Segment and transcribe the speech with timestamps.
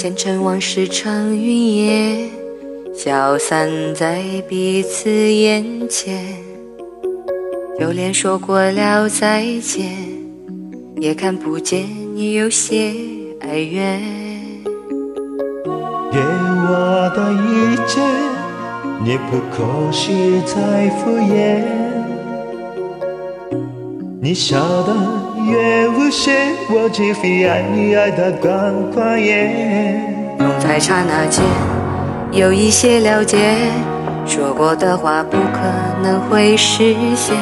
[0.00, 2.30] 前尘往事成云烟，
[2.94, 6.24] 消散在彼此眼前。
[7.78, 9.90] 就连说过了再见，
[10.96, 12.94] 也看不见你有些
[13.40, 14.00] 哀怨。
[16.10, 18.00] 给我的一切，
[19.04, 21.62] 你不可惜在敷衍。
[24.18, 24.94] 你笑得
[25.50, 26.30] 越无邪，
[26.68, 29.50] 我就会爱你爱得更狂野。
[30.38, 31.44] 总在刹那间
[32.30, 33.36] 有一些了解，
[34.24, 35.58] 说过的话不可
[36.02, 37.36] 能会实现。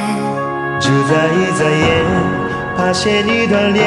[0.81, 2.05] 只在一眨眼，
[2.77, 3.85] 发现你的脸，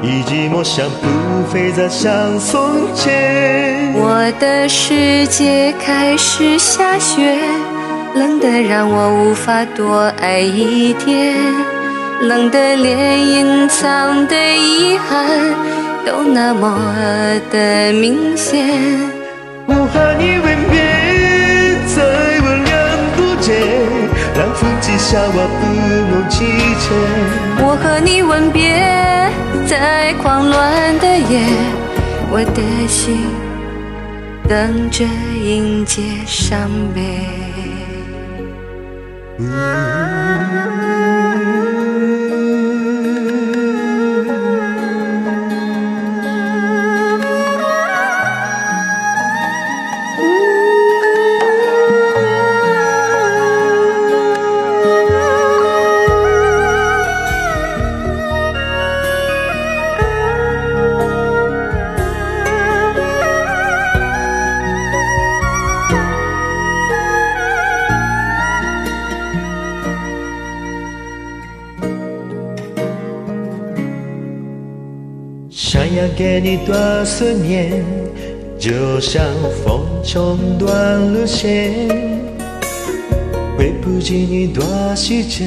[0.00, 3.92] 已寂寞像不会再像从前。
[3.96, 7.36] 我的世界开始下雪，
[8.14, 11.34] 冷得让我无法多爱一点。
[12.26, 15.28] 冷的连隐藏的遗憾
[16.06, 16.78] 都那么
[17.50, 18.64] 的明显。
[19.66, 20.74] 我和你吻别
[21.86, 22.02] 在
[22.40, 22.74] 温凉
[23.16, 23.52] 渡劫，
[24.34, 25.62] 让风纪笑我不
[26.10, 26.44] 容弃
[26.80, 26.84] 切。
[27.62, 28.62] 我和你吻别
[29.66, 31.40] 在狂乱的夜，
[32.30, 33.18] 我的心
[34.48, 35.04] 等着
[35.44, 37.00] 迎接伤悲。
[75.84, 76.74] 想要给你多
[77.04, 77.84] 思念，
[78.58, 79.22] 就像
[79.62, 80.72] 风中断
[81.12, 81.86] 了线，
[83.58, 84.64] 回不及你多
[84.96, 85.46] 时间，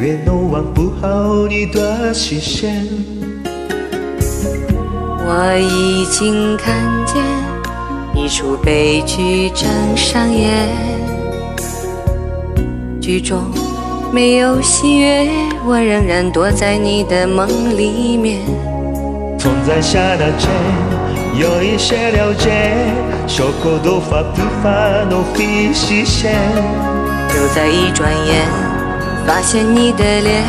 [0.00, 2.84] 越弄忘不好你的视线。
[5.24, 6.74] 我已经看
[7.06, 7.22] 见
[8.12, 10.68] 一出悲剧正上演，
[13.00, 13.44] 剧中
[14.12, 15.28] 没有喜悦，
[15.64, 18.40] 我仍然躲在你的梦里面。
[19.38, 20.48] 风在刹那间
[21.34, 22.74] 有一些了解，
[23.26, 26.34] 说过的话不发都会实现。
[27.28, 28.46] 就在一转眼，
[29.26, 30.42] 发现你的脸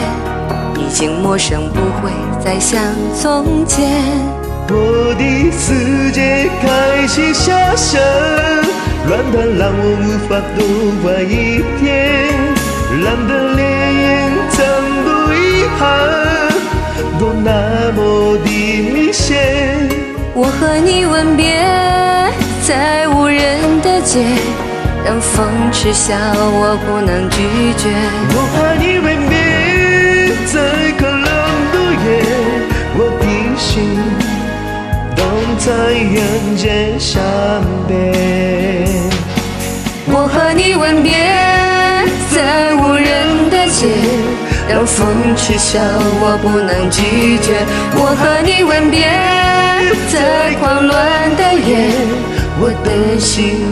[0.78, 2.12] 已经陌生，不会
[2.44, 2.82] 再像
[3.14, 3.86] 从前。
[4.70, 8.00] 我的世界开始下雪，
[9.08, 10.60] 乱的让我无法多
[11.10, 11.88] 爱一点，
[13.04, 13.62] 蓝的烈
[20.78, 21.60] 和你吻别
[22.62, 24.24] 在无人的街，
[25.04, 27.42] 让风痴笑，我不能拒
[27.80, 27.90] 绝。
[28.30, 29.36] 我和你吻别
[30.46, 30.62] 在
[31.00, 31.26] 可冷
[31.74, 32.08] 的夜，
[32.94, 33.26] 我的
[33.58, 33.98] 心
[35.16, 35.26] 等
[35.58, 35.68] 在
[36.14, 37.20] 人间伤
[37.88, 38.86] 悲。
[40.06, 41.10] 我和你吻别
[44.70, 45.80] 让风痴笑，
[46.20, 47.66] 我不能拒绝。
[47.96, 49.08] 我和你吻别
[50.12, 51.90] 在狂乱的夜，
[52.60, 53.66] 我的心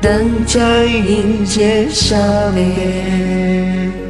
[0.00, 2.18] 等着迎接伤
[2.54, 4.07] 悲。